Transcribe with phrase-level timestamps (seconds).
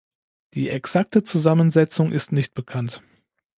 [0.55, 3.03] Die exakte Zusammensetzung ist nicht bekannt.